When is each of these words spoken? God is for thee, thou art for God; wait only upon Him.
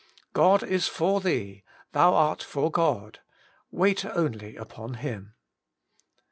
God 0.33 0.63
is 0.63 0.87
for 0.87 1.21
thee, 1.21 1.63
thou 1.91 2.15
art 2.15 2.41
for 2.41 2.71
God; 2.71 3.19
wait 3.69 4.03
only 4.03 4.55
upon 4.55 4.95
Him. 4.95 5.35